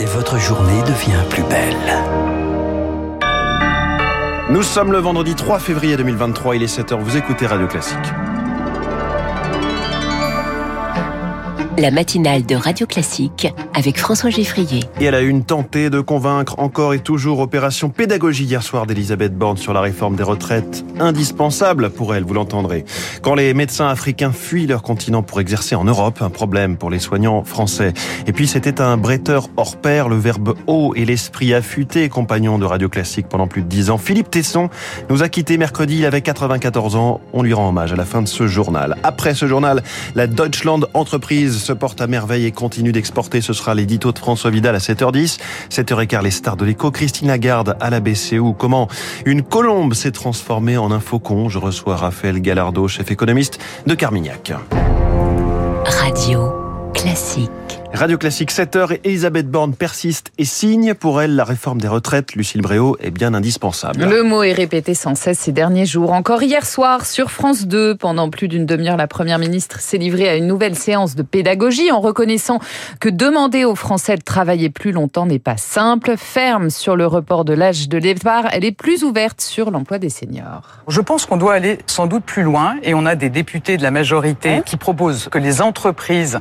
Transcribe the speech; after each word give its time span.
et 0.00 0.06
votre 0.06 0.38
journée 0.38 0.82
devient 0.82 1.22
plus 1.28 1.42
belle. 1.42 1.76
Nous 4.48 4.62
sommes 4.62 4.92
le 4.92 4.98
vendredi 4.98 5.34
3 5.34 5.58
février 5.58 5.96
2023, 5.96 6.56
il 6.56 6.62
est 6.62 6.78
7h, 6.78 6.98
vous 6.98 7.16
écoutez 7.16 7.46
Radio 7.46 7.66
Classique. 7.68 7.98
La 11.80 11.90
matinale 11.90 12.44
de 12.44 12.54
Radio 12.54 12.86
Classique 12.86 13.48
avec 13.72 13.98
François 13.98 14.28
Geffrier. 14.28 14.80
Et 15.00 15.06
elle 15.06 15.14
a 15.14 15.22
une 15.22 15.44
tentée 15.44 15.88
de 15.88 16.00
convaincre 16.00 16.58
encore 16.58 16.92
et 16.92 16.98
toujours 16.98 17.38
opération 17.38 17.88
pédagogie 17.88 18.44
hier 18.44 18.62
soir 18.62 18.86
d'Elisabeth 18.86 19.34
Borne 19.34 19.56
sur 19.56 19.72
la 19.72 19.80
réforme 19.80 20.14
des 20.14 20.22
retraites, 20.22 20.84
indispensable 20.98 21.88
pour 21.88 22.14
elle, 22.14 22.24
vous 22.24 22.34
l'entendrez. 22.34 22.84
Quand 23.22 23.34
les 23.34 23.54
médecins 23.54 23.88
africains 23.88 24.30
fuient 24.30 24.66
leur 24.66 24.82
continent 24.82 25.22
pour 25.22 25.40
exercer 25.40 25.74
en 25.74 25.84
Europe, 25.84 26.20
un 26.20 26.28
problème 26.28 26.76
pour 26.76 26.90
les 26.90 26.98
soignants 26.98 27.44
français. 27.44 27.94
Et 28.26 28.32
puis 28.32 28.46
c'était 28.46 28.82
un 28.82 28.98
bretteur 28.98 29.48
hors 29.56 29.76
pair, 29.76 30.10
le 30.10 30.16
verbe 30.16 30.56
haut 30.66 30.92
et 30.96 31.06
l'esprit 31.06 31.54
affûté, 31.54 32.10
compagnon 32.10 32.58
de 32.58 32.66
Radio 32.66 32.90
Classique 32.90 33.26
pendant 33.26 33.46
plus 33.46 33.62
de 33.62 33.68
10 33.68 33.88
ans. 33.88 33.98
Philippe 33.98 34.30
Tesson 34.30 34.68
nous 35.08 35.22
a 35.22 35.30
quitté 35.30 35.56
mercredi, 35.56 35.98
il 35.98 36.04
avait 36.04 36.20
94 36.20 36.96
ans. 36.96 37.22
On 37.32 37.42
lui 37.42 37.54
rend 37.54 37.70
hommage 37.70 37.94
à 37.94 37.96
la 37.96 38.04
fin 38.04 38.20
de 38.20 38.28
ce 38.28 38.46
journal. 38.46 38.96
Après 39.02 39.34
ce 39.34 39.46
journal, 39.46 39.82
la 40.14 40.26
Deutschland 40.26 40.80
Entreprise 40.92 41.69
porte 41.72 42.00
à 42.00 42.06
merveille 42.06 42.46
et 42.46 42.52
continue 42.52 42.92
d'exporter. 42.92 43.40
Ce 43.40 43.52
sera 43.52 43.74
l'édito 43.74 44.12
de 44.12 44.18
François 44.18 44.50
Vidal 44.50 44.74
à 44.74 44.78
7h10. 44.78 45.38
7h15, 45.70 46.22
les 46.22 46.30
stars 46.30 46.56
de 46.56 46.64
l'écho. 46.64 46.90
Christine 46.90 47.28
Lagarde 47.28 47.76
à 47.80 47.90
la 47.90 48.00
BCU. 48.00 48.54
Comment 48.58 48.88
une 49.26 49.42
colombe 49.42 49.94
s'est 49.94 50.12
transformée 50.12 50.76
en 50.76 50.90
un 50.92 51.00
faucon? 51.00 51.48
Je 51.48 51.58
reçois 51.58 51.96
Raphaël 51.96 52.40
Gallardo, 52.40 52.88
chef 52.88 53.10
économiste 53.10 53.58
de 53.86 53.94
Carmignac. 53.94 54.52
Radio 55.84 56.59
classique. 56.92 57.50
Radio 57.92 58.18
Classique 58.18 58.52
7h 58.52 58.92
et 58.92 59.00
Elisabeth 59.02 59.50
Borne 59.50 59.74
persiste 59.74 60.30
et 60.38 60.44
signe 60.44 60.94
pour 60.94 61.20
elle 61.20 61.34
la 61.34 61.42
réforme 61.42 61.80
des 61.80 61.88
retraites. 61.88 62.34
Lucille 62.36 62.62
Bréau 62.62 62.96
est 63.00 63.10
bien 63.10 63.34
indispensable. 63.34 64.04
Le 64.04 64.22
mot 64.22 64.44
est 64.44 64.52
répété 64.52 64.94
sans 64.94 65.16
cesse 65.16 65.40
ces 65.40 65.50
derniers 65.50 65.86
jours. 65.86 66.12
Encore 66.12 66.40
hier 66.42 66.64
soir 66.64 67.04
sur 67.04 67.32
France 67.32 67.66
2, 67.66 67.96
pendant 67.96 68.30
plus 68.30 68.46
d'une 68.46 68.64
demi-heure, 68.64 68.96
la 68.96 69.08
première 69.08 69.40
ministre 69.40 69.80
s'est 69.80 69.98
livrée 69.98 70.28
à 70.28 70.36
une 70.36 70.46
nouvelle 70.46 70.76
séance 70.76 71.16
de 71.16 71.22
pédagogie 71.22 71.90
en 71.90 72.00
reconnaissant 72.00 72.60
que 73.00 73.08
demander 73.08 73.64
aux 73.64 73.74
Français 73.74 74.14
de 74.14 74.22
travailler 74.22 74.70
plus 74.70 74.92
longtemps 74.92 75.26
n'est 75.26 75.40
pas 75.40 75.56
simple. 75.56 76.14
Ferme 76.16 76.70
sur 76.70 76.94
le 76.94 77.08
report 77.08 77.44
de 77.44 77.54
l'âge 77.54 77.88
de 77.88 77.98
départ, 77.98 78.44
elle 78.52 78.64
est 78.64 78.72
plus 78.72 79.02
ouverte 79.02 79.40
sur 79.40 79.72
l'emploi 79.72 79.98
des 79.98 80.10
seniors. 80.10 80.62
Je 80.86 81.00
pense 81.00 81.26
qu'on 81.26 81.36
doit 81.36 81.54
aller 81.54 81.78
sans 81.86 82.06
doute 82.06 82.24
plus 82.24 82.44
loin 82.44 82.76
et 82.84 82.94
on 82.94 83.04
a 83.04 83.16
des 83.16 83.30
députés 83.30 83.76
de 83.76 83.82
la 83.82 83.90
majorité 83.90 84.62
qui 84.64 84.76
proposent 84.76 85.28
que 85.28 85.38
les 85.38 85.60
entreprises 85.60 86.38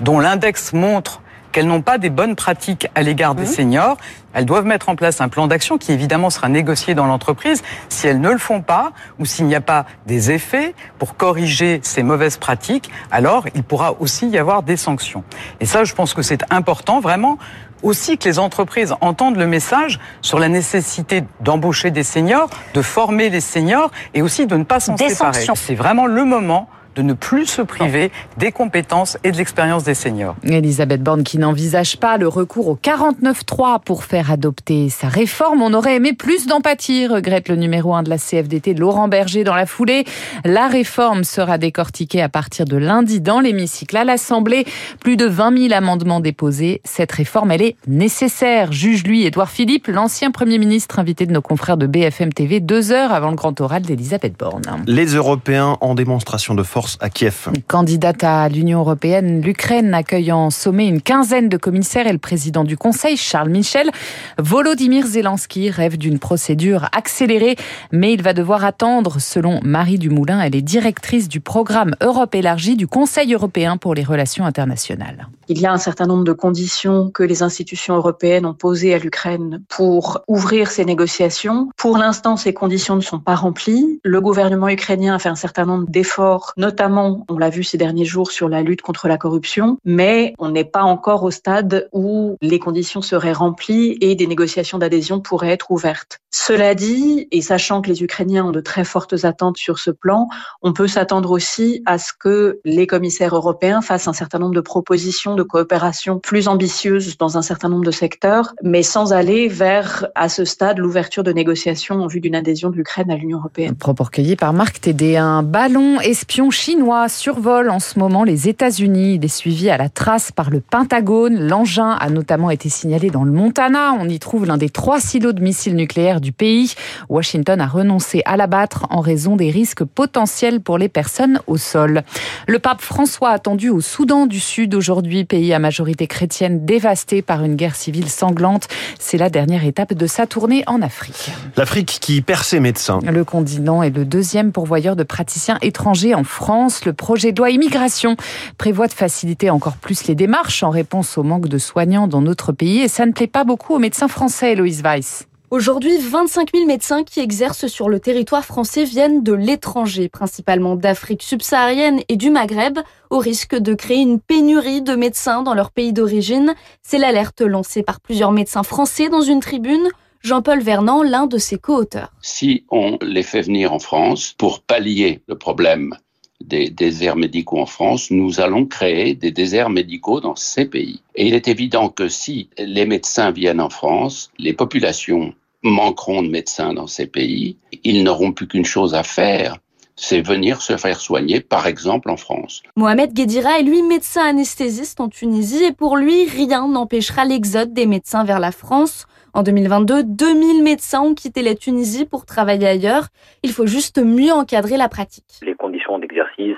dont 0.00 0.20
l'index 0.20 0.72
montre 0.72 1.20
qu'elles 1.54 1.68
n'ont 1.68 1.82
pas 1.82 1.98
des 1.98 2.10
bonnes 2.10 2.34
pratiques 2.34 2.88
à 2.96 3.02
l'égard 3.02 3.36
des 3.36 3.44
mhm. 3.44 3.48
seniors, 3.48 3.96
elles 4.32 4.44
doivent 4.44 4.64
mettre 4.64 4.88
en 4.88 4.96
place 4.96 5.20
un 5.20 5.28
plan 5.28 5.46
d'action 5.46 5.78
qui 5.78 5.92
évidemment 5.92 6.28
sera 6.28 6.48
négocié 6.48 6.96
dans 6.96 7.06
l'entreprise. 7.06 7.62
Si 7.88 8.08
elles 8.08 8.20
ne 8.20 8.30
le 8.30 8.38
font 8.38 8.60
pas 8.60 8.90
ou 9.20 9.24
s'il 9.24 9.46
n'y 9.46 9.54
a 9.54 9.60
pas 9.60 9.86
des 10.06 10.32
effets 10.32 10.74
pour 10.98 11.16
corriger 11.16 11.78
ces 11.84 12.02
mauvaises 12.02 12.38
pratiques, 12.38 12.90
alors 13.12 13.46
il 13.54 13.62
pourra 13.62 13.94
aussi 14.00 14.28
y 14.28 14.36
avoir 14.36 14.64
des 14.64 14.76
sanctions. 14.76 15.22
Et 15.60 15.66
ça, 15.66 15.84
je 15.84 15.94
pense 15.94 16.12
que 16.12 16.22
c'est 16.22 16.42
important 16.52 16.98
vraiment 16.98 17.38
aussi 17.84 18.18
que 18.18 18.28
les 18.28 18.40
entreprises 18.40 18.94
entendent 19.00 19.36
le 19.36 19.46
message 19.46 20.00
sur 20.22 20.40
la 20.40 20.48
nécessité 20.48 21.22
d'embaucher 21.40 21.92
des 21.92 22.02
seniors, 22.02 22.50
de 22.72 22.82
former 22.82 23.30
les 23.30 23.40
seniors 23.40 23.92
et 24.14 24.22
aussi 24.22 24.46
de 24.46 24.56
ne 24.56 24.64
pas 24.64 24.80
s'en 24.80 24.96
séparer. 24.96 25.46
C'est 25.54 25.74
vraiment 25.76 26.06
le 26.06 26.24
moment 26.24 26.68
de 26.94 27.02
ne 27.02 27.12
plus 27.12 27.46
se 27.46 27.62
priver 27.62 28.10
des 28.38 28.52
compétences 28.52 29.18
et 29.24 29.32
de 29.32 29.36
l'expérience 29.36 29.84
des 29.84 29.94
seniors. 29.94 30.36
Elisabeth 30.44 31.02
Borne 31.02 31.24
qui 31.24 31.38
n'envisage 31.38 31.96
pas 31.96 32.16
le 32.16 32.28
recours 32.28 32.68
au 32.68 32.76
49.3 32.76 33.80
pour 33.82 34.04
faire 34.04 34.30
adopter 34.30 34.88
sa 34.90 35.08
réforme. 35.08 35.62
On 35.62 35.74
aurait 35.74 35.96
aimé 35.96 36.12
plus 36.12 36.46
d'empathie, 36.46 37.06
regrette 37.06 37.48
le 37.48 37.56
numéro 37.56 37.94
1 37.94 38.04
de 38.04 38.10
la 38.10 38.18
CFDT, 38.18 38.74
Laurent 38.74 39.08
Berger, 39.08 39.44
dans 39.44 39.54
la 39.54 39.66
foulée. 39.66 40.04
La 40.44 40.68
réforme 40.68 41.24
sera 41.24 41.58
décortiquée 41.58 42.22
à 42.22 42.28
partir 42.28 42.64
de 42.64 42.76
lundi 42.76 43.20
dans 43.20 43.40
l'hémicycle 43.40 43.96
à 43.96 44.04
l'Assemblée. 44.04 44.66
Plus 45.00 45.16
de 45.16 45.26
20 45.26 45.68
000 45.68 45.74
amendements 45.74 46.20
déposés. 46.20 46.80
Cette 46.84 47.12
réforme, 47.12 47.50
elle 47.50 47.62
est 47.62 47.76
nécessaire, 47.86 48.72
juge 48.72 49.04
lui 49.04 49.24
Édouard 49.24 49.50
Philippe, 49.50 49.88
l'ancien 49.88 50.30
Premier 50.30 50.58
ministre 50.58 50.98
invité 50.98 51.26
de 51.26 51.32
nos 51.32 51.42
confrères 51.42 51.76
de 51.76 51.86
BFM 51.86 52.32
TV, 52.32 52.60
deux 52.60 52.92
heures 52.92 53.12
avant 53.12 53.30
le 53.30 53.36
grand 53.36 53.60
oral 53.60 53.82
d'Elisabeth 53.82 54.38
Borne. 54.38 54.62
Les 54.86 55.06
Européens 55.14 55.76
en 55.80 55.94
démonstration 55.94 56.54
de 56.54 56.62
force 56.62 56.83
à 57.00 57.10
Kiev. 57.10 57.50
Candidate 57.66 58.24
à 58.24 58.48
l'Union 58.48 58.80
européenne, 58.80 59.40
l'Ukraine 59.40 59.94
accueille 59.94 60.32
en 60.32 60.50
sommet 60.50 60.86
une 60.86 61.00
quinzaine 61.00 61.48
de 61.48 61.56
commissaires 61.56 62.06
et 62.06 62.12
le 62.12 62.18
président 62.18 62.64
du 62.64 62.76
Conseil, 62.76 63.16
Charles 63.16 63.50
Michel. 63.50 63.90
Volodymyr 64.38 65.06
Zelensky 65.06 65.70
rêve 65.70 65.98
d'une 65.98 66.18
procédure 66.18 66.88
accélérée, 66.92 67.56
mais 67.92 68.12
il 68.12 68.22
va 68.22 68.32
devoir 68.32 68.64
attendre, 68.64 69.20
selon 69.20 69.60
Marie 69.62 69.98
Dumoulin. 69.98 70.40
Elle 70.40 70.56
est 70.56 70.62
directrice 70.62 71.28
du 71.28 71.40
programme 71.40 71.94
Europe 72.00 72.34
élargie 72.34 72.76
du 72.76 72.86
Conseil 72.86 73.32
européen 73.34 73.76
pour 73.76 73.94
les 73.94 74.04
relations 74.04 74.44
internationales. 74.44 75.28
Il 75.48 75.60
y 75.60 75.66
a 75.66 75.72
un 75.72 75.78
certain 75.78 76.06
nombre 76.06 76.24
de 76.24 76.32
conditions 76.32 77.10
que 77.10 77.22
les 77.22 77.42
institutions 77.42 77.94
européennes 77.96 78.46
ont 78.46 78.54
posées 78.54 78.94
à 78.94 78.98
l'Ukraine 78.98 79.62
pour 79.68 80.22
ouvrir 80.26 80.70
ces 80.70 80.84
négociations. 80.84 81.68
Pour 81.76 81.98
l'instant, 81.98 82.36
ces 82.36 82.54
conditions 82.54 82.96
ne 82.96 83.02
sont 83.02 83.18
pas 83.18 83.34
remplies. 83.34 84.00
Le 84.04 84.20
gouvernement 84.20 84.68
ukrainien 84.68 85.14
a 85.14 85.18
fait 85.18 85.28
un 85.28 85.34
certain 85.34 85.66
nombre 85.66 85.86
d'efforts, 85.88 86.52
notamment, 86.56 86.73
on 86.80 87.38
l'a 87.38 87.50
vu 87.50 87.64
ces 87.64 87.78
derniers 87.78 88.04
jours, 88.04 88.30
sur 88.30 88.48
la 88.48 88.62
lutte 88.62 88.82
contre 88.82 89.08
la 89.08 89.16
corruption, 89.16 89.78
mais 89.84 90.34
on 90.38 90.50
n'est 90.50 90.64
pas 90.64 90.82
encore 90.82 91.22
au 91.22 91.30
stade 91.30 91.88
où 91.92 92.36
les 92.40 92.58
conditions 92.58 93.02
seraient 93.02 93.32
remplies 93.32 93.96
et 94.00 94.14
des 94.14 94.26
négociations 94.26 94.78
d'adhésion 94.78 95.20
pourraient 95.20 95.50
être 95.50 95.70
ouvertes. 95.70 96.18
Cela 96.30 96.74
dit, 96.74 97.28
et 97.30 97.42
sachant 97.42 97.80
que 97.80 97.88
les 97.88 98.02
Ukrainiens 98.02 98.44
ont 98.44 98.50
de 98.50 98.60
très 98.60 98.84
fortes 98.84 99.24
attentes 99.24 99.56
sur 99.56 99.78
ce 99.78 99.90
plan, 99.90 100.26
on 100.62 100.72
peut 100.72 100.88
s'attendre 100.88 101.30
aussi 101.30 101.82
à 101.86 101.96
ce 101.96 102.12
que 102.18 102.58
les 102.64 102.88
commissaires 102.88 103.36
européens 103.36 103.80
fassent 103.80 104.08
un 104.08 104.12
certain 104.12 104.40
nombre 104.40 104.54
de 104.54 104.60
propositions 104.60 105.36
de 105.36 105.44
coopération 105.44 106.18
plus 106.18 106.48
ambitieuses 106.48 107.16
dans 107.18 107.38
un 107.38 107.42
certain 107.42 107.68
nombre 107.68 107.84
de 107.84 107.92
secteurs, 107.92 108.52
mais 108.62 108.82
sans 108.82 109.12
aller 109.12 109.46
vers, 109.46 110.08
à 110.16 110.28
ce 110.28 110.44
stade, 110.44 110.78
l'ouverture 110.78 111.22
de 111.22 111.32
négociations 111.32 112.02
en 112.02 112.08
vue 112.08 112.20
d'une 112.20 112.34
adhésion 112.34 112.70
de 112.70 112.76
l'Ukraine 112.76 113.10
à 113.10 113.16
l'Union 113.16 113.38
européenne. 113.38 113.76
Propos 113.76 114.04
recueillis 114.04 114.36
par 114.36 114.52
Marc 114.52 114.80
Tédé. 114.80 115.16
Un 115.16 115.44
ballon 115.44 116.00
espion 116.00 116.50
chinois 116.64 117.10
survole 117.10 117.68
en 117.68 117.78
ce 117.78 117.98
moment 117.98 118.24
les 118.24 118.48
États-Unis. 118.48 119.16
Il 119.16 119.24
est 119.26 119.28
suivi 119.28 119.68
à 119.68 119.76
la 119.76 119.90
trace 119.90 120.32
par 120.32 120.48
le 120.48 120.60
Pentagone. 120.60 121.38
L'engin 121.46 121.90
a 121.90 122.08
notamment 122.08 122.48
été 122.48 122.70
signalé 122.70 123.10
dans 123.10 123.22
le 123.22 123.32
Montana. 123.32 123.92
On 124.00 124.08
y 124.08 124.18
trouve 124.18 124.46
l'un 124.46 124.56
des 124.56 124.70
trois 124.70 124.98
silos 124.98 125.34
de 125.34 125.42
missiles 125.42 125.76
nucléaires 125.76 126.22
du 126.22 126.32
pays. 126.32 126.72
Washington 127.10 127.60
a 127.60 127.66
renoncé 127.66 128.22
à 128.24 128.38
l'abattre 128.38 128.86
en 128.88 129.00
raison 129.00 129.36
des 129.36 129.50
risques 129.50 129.84
potentiels 129.84 130.62
pour 130.62 130.78
les 130.78 130.88
personnes 130.88 131.38
au 131.46 131.58
sol. 131.58 132.02
Le 132.48 132.58
pape 132.58 132.80
François 132.80 133.28
attendu 133.28 133.68
au 133.68 133.82
Soudan 133.82 134.24
du 134.24 134.40
Sud 134.40 134.74
aujourd'hui, 134.74 135.26
pays 135.26 135.52
à 135.52 135.58
majorité 135.58 136.06
chrétienne 136.06 136.64
dévasté 136.64 137.20
par 137.20 137.44
une 137.44 137.56
guerre 137.56 137.76
civile 137.76 138.08
sanglante. 138.08 138.68
C'est 138.98 139.18
la 139.18 139.28
dernière 139.28 139.66
étape 139.66 139.92
de 139.92 140.06
sa 140.06 140.26
tournée 140.26 140.64
en 140.66 140.80
Afrique. 140.80 141.30
L'Afrique 141.58 141.98
qui 142.00 142.22
perd 142.22 142.42
ses 142.42 142.60
médecins. 142.60 143.00
Le 143.02 143.24
continent 143.26 143.82
est 143.82 143.94
le 143.94 144.06
deuxième 144.06 144.50
pourvoyeur 144.50 144.96
de 144.96 145.02
praticiens 145.02 145.58
étrangers 145.60 146.14
en 146.14 146.24
France. 146.24 146.53
Le 146.54 146.92
projet 146.92 147.32
de 147.32 147.38
loi 147.38 147.50
immigration 147.50 148.16
prévoit 148.58 148.86
de 148.86 148.92
faciliter 148.92 149.50
encore 149.50 149.76
plus 149.76 150.06
les 150.06 150.14
démarches 150.14 150.62
en 150.62 150.70
réponse 150.70 151.18
au 151.18 151.24
manque 151.24 151.48
de 151.48 151.58
soignants 151.58 152.06
dans 152.06 152.20
notre 152.20 152.52
pays 152.52 152.80
et 152.80 152.88
ça 152.88 153.06
ne 153.06 153.12
plaît 153.12 153.26
pas 153.26 153.42
beaucoup 153.42 153.74
aux 153.74 153.80
médecins 153.80 154.06
français, 154.06 154.52
Héloïse 154.52 154.82
Weiss. 154.82 155.26
Aujourd'hui, 155.50 155.98
25 155.98 156.50
000 156.54 156.66
médecins 156.66 157.02
qui 157.02 157.20
exercent 157.20 157.66
sur 157.66 157.88
le 157.88 157.98
territoire 157.98 158.44
français 158.44 158.84
viennent 158.84 159.22
de 159.24 159.32
l'étranger, 159.32 160.08
principalement 160.08 160.76
d'Afrique 160.76 161.22
subsaharienne 161.24 162.00
et 162.08 162.16
du 162.16 162.30
Maghreb, 162.30 162.78
au 163.10 163.18
risque 163.18 163.56
de 163.56 163.74
créer 163.74 164.00
une 164.00 164.20
pénurie 164.20 164.82
de 164.82 164.94
médecins 164.94 165.42
dans 165.42 165.54
leur 165.54 165.72
pays 165.72 165.92
d'origine. 165.92 166.54
C'est 166.82 166.98
l'alerte 166.98 167.40
lancée 167.40 167.82
par 167.82 168.00
plusieurs 168.00 168.32
médecins 168.32 168.62
français 168.62 169.08
dans 169.08 169.22
une 169.22 169.40
tribune. 169.40 169.88
Jean-Paul 170.22 170.60
Vernant, 170.60 171.02
l'un 171.02 171.26
de 171.26 171.36
ses 171.36 171.58
co-auteurs. 171.58 172.10
Si 172.22 172.64
on 172.70 172.96
les 173.02 173.22
fait 173.22 173.42
venir 173.42 173.74
en 173.74 173.78
France 173.78 174.34
pour 174.38 174.62
pallier 174.62 175.20
le 175.28 175.36
problème 175.36 175.94
des 176.40 176.70
déserts 176.70 177.16
médicaux 177.16 177.58
en 177.58 177.66
France, 177.66 178.10
nous 178.10 178.40
allons 178.40 178.66
créer 178.66 179.14
des 179.14 179.30
déserts 179.30 179.70
médicaux 179.70 180.20
dans 180.20 180.36
ces 180.36 180.66
pays. 180.66 181.00
Et 181.14 181.26
il 181.26 181.34
est 181.34 181.48
évident 181.48 181.88
que 181.88 182.08
si 182.08 182.48
les 182.58 182.86
médecins 182.86 183.30
viennent 183.30 183.60
en 183.60 183.70
France, 183.70 184.30
les 184.38 184.52
populations 184.52 185.34
manqueront 185.62 186.22
de 186.22 186.28
médecins 186.28 186.74
dans 186.74 186.86
ces 186.86 187.06
pays, 187.06 187.56
ils 187.84 188.04
n'auront 188.04 188.32
plus 188.32 188.46
qu'une 188.46 188.66
chose 188.66 188.94
à 188.94 189.02
faire, 189.02 189.58
c'est 189.96 190.20
venir 190.20 190.60
se 190.60 190.76
faire 190.76 191.00
soigner, 191.00 191.40
par 191.40 191.66
exemple 191.66 192.10
en 192.10 192.16
France. 192.16 192.62
Mohamed 192.76 193.12
Guédira 193.12 193.60
est 193.60 193.62
lui 193.62 193.82
médecin 193.82 194.22
anesthésiste 194.22 195.00
en 195.00 195.08
Tunisie 195.08 195.64
et 195.64 195.72
pour 195.72 195.96
lui, 195.96 196.24
rien 196.24 196.68
n'empêchera 196.68 197.24
l'exode 197.24 197.72
des 197.72 197.86
médecins 197.86 198.24
vers 198.24 198.40
la 198.40 198.52
France. 198.52 199.06
En 199.32 199.42
2022, 199.42 200.04
2000 200.04 200.62
médecins 200.62 201.00
ont 201.00 201.14
quitté 201.14 201.42
la 201.42 201.54
Tunisie 201.56 202.04
pour 202.04 202.24
travailler 202.24 202.68
ailleurs. 202.68 203.08
Il 203.42 203.52
faut 203.52 203.66
juste 203.66 203.98
mieux 203.98 204.32
encadrer 204.32 204.76
la 204.76 204.88
pratique 204.88 205.40
conditions 205.84 205.98
d'exercice, 205.98 206.56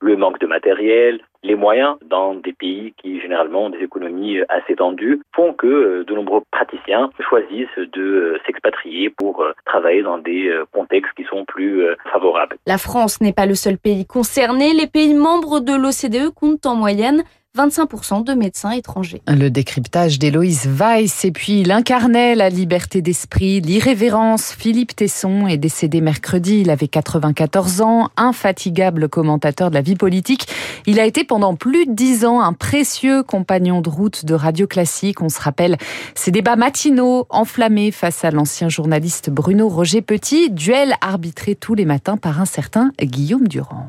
le 0.00 0.16
manque 0.16 0.38
de 0.40 0.46
matériel, 0.46 1.20
les 1.42 1.54
moyens 1.54 1.96
dans 2.04 2.34
des 2.34 2.52
pays 2.52 2.94
qui 3.00 3.20
généralement 3.20 3.66
ont 3.66 3.70
des 3.70 3.82
économies 3.82 4.38
assez 4.48 4.76
tendues 4.76 5.20
font 5.34 5.52
que 5.52 6.04
de 6.04 6.14
nombreux 6.14 6.42
praticiens 6.50 7.10
choisissent 7.28 7.68
de 7.92 8.38
s'expatrier 8.46 9.10
pour 9.10 9.44
travailler 9.64 10.02
dans 10.02 10.18
des 10.18 10.54
contextes 10.72 11.12
qui 11.16 11.24
sont 11.24 11.44
plus 11.44 11.82
favorables. 12.12 12.56
La 12.66 12.78
France 12.78 13.20
n'est 13.20 13.32
pas 13.32 13.46
le 13.46 13.54
seul 13.54 13.78
pays 13.78 14.06
concerné. 14.06 14.72
Les 14.72 14.86
pays 14.86 15.14
membres 15.14 15.60
de 15.60 15.72
l'OCDE 15.72 16.32
comptent 16.32 16.66
en 16.66 16.76
moyenne 16.76 17.24
25% 17.56 18.24
de 18.24 18.32
médecins 18.32 18.70
étrangers. 18.70 19.20
Le 19.28 19.50
décryptage 19.50 20.18
d'Héloïse 20.18 20.66
Weiss 20.66 21.26
et 21.26 21.32
puis 21.32 21.60
il 21.60 21.68
la 21.68 22.48
liberté 22.48 23.02
d'esprit, 23.02 23.60
l'irrévérence. 23.60 24.52
Philippe 24.52 24.96
Tesson 24.96 25.46
est 25.46 25.58
décédé 25.58 26.00
mercredi, 26.00 26.60
il 26.62 26.70
avait 26.70 26.88
94 26.88 27.82
ans, 27.82 28.08
infatigable 28.16 29.10
commentateur 29.10 29.68
de 29.68 29.74
la 29.74 29.82
vie 29.82 29.96
politique. 29.96 30.46
Il 30.86 30.98
a 30.98 31.04
été 31.04 31.24
pendant 31.24 31.54
plus 31.54 31.84
de 31.84 31.92
dix 31.92 32.24
ans 32.24 32.40
un 32.40 32.54
précieux 32.54 33.22
compagnon 33.22 33.82
de 33.82 33.90
route 33.90 34.24
de 34.24 34.32
Radio 34.32 34.66
Classique. 34.66 35.20
On 35.20 35.28
se 35.28 35.40
rappelle 35.40 35.76
ses 36.14 36.30
débats 36.30 36.56
matinaux 36.56 37.26
enflammés 37.28 37.90
face 37.90 38.24
à 38.24 38.30
l'ancien 38.30 38.70
journaliste 38.70 39.28
Bruno 39.28 39.68
Roger 39.68 40.00
Petit, 40.00 40.50
duel 40.50 40.94
arbitré 41.02 41.54
tous 41.54 41.74
les 41.74 41.84
matins 41.84 42.16
par 42.16 42.40
un 42.40 42.46
certain 42.46 42.92
Guillaume 43.02 43.46
Durand. 43.46 43.88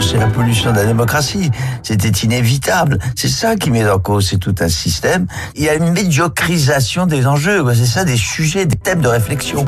C'est 0.00 0.18
la 0.18 0.26
pollution 0.26 0.72
de 0.72 0.76
la 0.76 0.84
démocratie. 0.84 1.50
C'était 1.82 2.08
inévitable. 2.08 2.98
C'est 3.14 3.28
ça 3.28 3.56
qui 3.56 3.70
met 3.70 3.88
en 3.88 3.98
cause, 3.98 4.28
c'est 4.28 4.38
tout 4.38 4.54
un 4.60 4.68
système. 4.68 5.26
Il 5.54 5.62
y 5.62 5.68
a 5.68 5.74
une 5.74 5.90
médiocrisation 5.92 7.06
des 7.06 7.26
enjeux. 7.26 7.64
C'est 7.74 7.86
ça, 7.86 8.04
des 8.04 8.16
sujets, 8.16 8.66
des 8.66 8.76
thèmes 8.76 9.00
de 9.00 9.08
réflexion. 9.08 9.64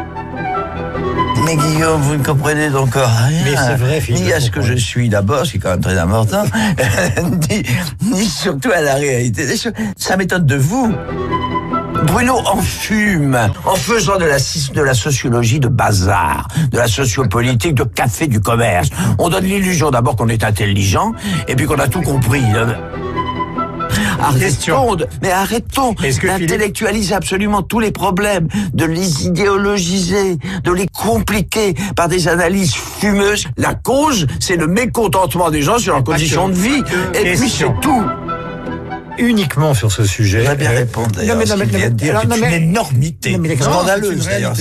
Mais 1.45 1.57
Guillaume, 1.57 2.01
vous 2.03 2.17
ne 2.17 2.23
comprenez 2.23 2.69
encore 2.75 3.11
rien. 3.27 3.43
Mais 3.45 3.57
c'est 3.57 3.77
vrai, 3.77 4.03
Ni 4.11 4.33
à 4.33 4.41
ce 4.41 4.51
que 4.51 4.61
je 4.61 4.75
suis 4.75 5.09
d'abord, 5.09 5.47
ce 5.47 5.53
qui 5.53 5.57
est 5.57 5.61
quand 5.61 5.71
même 5.71 5.81
très 5.81 5.99
important, 5.99 6.45
ni, 7.51 7.63
ni 8.03 8.25
surtout 8.27 8.71
à 8.71 8.81
la 8.81 8.95
réalité 8.95 9.47
des 9.47 9.57
choses. 9.57 9.73
Ça 9.97 10.17
m'étonne 10.17 10.45
de 10.47 10.57
vous. 10.57 10.93
Bruno 12.05 12.39
enfume 12.47 13.39
en 13.65 13.75
faisant 13.75 14.19
de 14.19 14.25
la, 14.25 14.39
de 14.39 14.83
la 14.83 14.95
sociologie 14.95 15.61
de 15.61 15.69
bazar, 15.69 16.49
de 16.71 16.79
la 16.79 16.89
sociopolitique 16.89 17.75
de 17.75 17.85
café 17.85 18.27
du 18.27 18.41
commerce. 18.41 18.89
On 19.19 19.29
donne 19.29 19.45
l'illusion 19.45 19.91
d'abord 19.91 20.17
qu'on 20.17 20.29
est 20.29 20.45
intelligent 20.45 21.13
et 21.47 21.57
puis 21.57 21.67
qu'on 21.67 21.79
a 21.79 21.89
tout 21.89 22.03
compris. 22.03 22.43
Arrêtons, 24.21 24.97
mais 25.23 25.31
arrêtons 25.31 25.95
d'intellectualiser 26.23 27.15
absolument 27.15 27.63
tous 27.63 27.81
les 27.81 27.93
problèmes, 27.93 28.49
de 28.75 28.85
les 28.85 29.27
idéologiser, 29.27 30.39
de 30.65 30.73
les 30.73 30.89
compliquer 30.89 31.75
par 31.95 32.09
des 32.09 32.29
analyses 32.29 32.75
fumeuses. 32.75 33.47
La 33.57 33.75
cause, 33.75 34.27
c'est 34.41 34.57
le 34.57 34.67
mécontentement 34.67 35.51
des 35.51 35.63
gens 35.63 35.79
sur 35.79 35.95
leurs 35.95 36.05
conditions 36.05 36.49
de 36.49 36.55
vie. 36.55 36.83
Et 37.15 37.35
puis 37.37 37.49
c'est 37.49 37.73
tout 37.81 38.03
uniquement 39.19 39.75
sur 39.75 39.93
ce 39.93 40.05
sujet. 40.05 40.45
Je 40.45 40.55
bien 40.55 40.71
répondre 40.71 41.13
d'ailleurs. 41.13 41.37
Non, 41.37 41.43
mais, 41.43 41.51
non, 41.51 41.57
mais, 41.57 41.65
vient 41.67 41.91
de 41.91 41.95
dire 41.95 42.21
c'est 42.29 42.39
une 42.39 42.53
énormité. 42.53 43.39
Scandaleuse 43.61 44.27
d'ailleurs. 44.27 44.55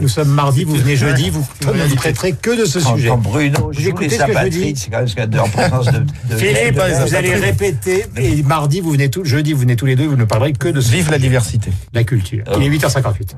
Nous 0.00 0.08
sommes 0.08 0.28
mardi, 0.28 0.64
vous 0.64 0.76
venez 0.76 0.96
jeudi, 0.96 1.30
vous 1.30 1.46
ne 1.66 1.94
traiterez 1.94 2.32
que 2.32 2.58
de 2.58 2.64
ce 2.64 2.80
sujet. 2.80 3.08
Quand 3.08 3.18
Bruno 3.18 3.72
ce 3.72 3.90
que 3.90 4.08
je 4.08 4.48
dis. 4.48 4.74
C'est 4.76 4.90
quand 4.90 4.98
même 4.98 5.08
scandaleux 5.08 5.42
en 5.42 5.48
présence 5.48 5.86
de, 5.86 6.36
Philippe, 6.36 6.80
vous 7.04 7.14
allez 7.14 7.34
répéter, 7.34 8.06
et 8.16 8.42
mardi, 8.42 8.80
vous 8.80 8.92
venez 8.92 9.10
tout, 9.10 9.24
jeudi, 9.24 9.52
vous 9.52 9.60
venez 9.60 9.76
tous 9.76 9.86
les 9.86 9.96
deux, 9.96 10.06
vous 10.06 10.16
ne 10.16 10.24
parlerez 10.24 10.52
que 10.52 10.68
de 10.68 10.80
ce 10.80 10.92
Vive 10.92 11.10
la 11.10 11.18
diversité. 11.18 11.70
La 11.94 12.04
culture. 12.04 12.44
Il 12.58 12.64
est 12.64 12.68
8h58. 12.68 13.34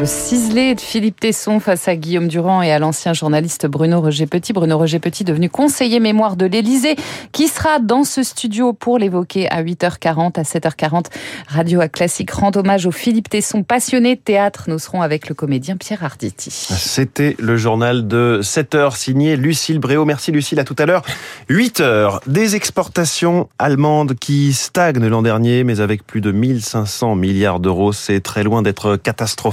Le 0.00 0.06
ciselé 0.06 0.74
de 0.74 0.80
Philippe 0.80 1.20
Tesson 1.20 1.60
face 1.60 1.86
à 1.86 1.94
Guillaume 1.94 2.26
Durand 2.26 2.62
et 2.62 2.72
à 2.72 2.78
l'ancien 2.78 3.12
journaliste 3.12 3.66
Bruno 3.66 4.00
Roger 4.00 4.24
Petit. 4.24 4.54
Bruno 4.54 4.78
Roger 4.78 4.98
Petit 4.98 5.24
devenu 5.24 5.50
conseiller 5.50 6.00
mémoire 6.00 6.36
de 6.36 6.46
l'Élysée, 6.46 6.96
qui 7.32 7.48
sera 7.48 7.80
dans 7.80 8.04
ce 8.04 8.22
studio 8.22 8.72
pour 8.72 8.96
l'évoquer 8.96 9.46
à 9.50 9.62
8h40, 9.62 10.40
à 10.40 10.42
7h40. 10.42 11.08
Radio 11.48 11.82
à 11.82 11.88
Classique 11.88 12.30
rend 12.30 12.50
hommage 12.54 12.86
au 12.86 12.92
Philippe 12.92 13.28
Tesson, 13.28 13.62
passionné 13.62 14.16
de 14.16 14.20
théâtre. 14.20 14.64
Nous 14.68 14.78
serons 14.78 15.02
avec 15.02 15.28
le 15.28 15.34
comédien 15.34 15.76
Pierre 15.76 16.02
Arditi. 16.02 16.50
C'était 16.50 17.36
le 17.38 17.58
journal 17.58 18.08
de 18.08 18.40
7h 18.42 18.96
signé 18.96 19.36
Lucille 19.36 19.80
Bréau. 19.80 20.06
Merci 20.06 20.32
Lucille, 20.32 20.60
à 20.60 20.64
tout 20.64 20.76
à 20.78 20.86
l'heure. 20.86 21.02
8h, 21.50 22.20
des 22.26 22.56
exportations 22.56 23.50
allemandes 23.58 24.14
qui 24.14 24.54
stagnent 24.54 25.08
l'an 25.08 25.20
dernier, 25.20 25.62
mais 25.62 25.80
avec 25.80 26.06
plus 26.06 26.22
de 26.22 26.32
1500 26.32 27.16
milliards 27.16 27.60
d'euros. 27.60 27.92
C'est 27.92 28.20
très 28.20 28.42
loin 28.42 28.62
d'être 28.62 28.96
catastrophique 28.96 29.50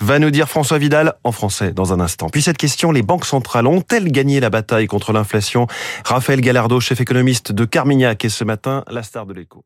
va 0.00 0.18
nous 0.18 0.30
dire 0.30 0.48
François 0.48 0.78
Vidal 0.78 1.14
en 1.24 1.32
français 1.32 1.72
dans 1.72 1.92
un 1.92 2.00
instant. 2.00 2.28
Puis 2.28 2.42
cette 2.42 2.58
question, 2.58 2.92
les 2.92 3.02
banques 3.02 3.26
centrales 3.26 3.66
ont-elles 3.66 4.10
gagné 4.10 4.40
la 4.40 4.50
bataille 4.50 4.86
contre 4.86 5.12
l'inflation? 5.12 5.66
Raphaël 6.04 6.40
Gallardo, 6.40 6.80
chef 6.80 7.00
économiste 7.00 7.52
de 7.52 7.64
Carmignac, 7.64 8.24
est 8.24 8.28
ce 8.28 8.44
matin 8.44 8.84
la 8.88 9.02
star 9.02 9.26
de 9.26 9.34
l'écho. 9.34 9.64